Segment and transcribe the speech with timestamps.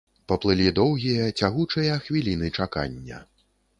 [0.31, 3.21] Паплылі доўгія, цягучыя хвіліны чакання.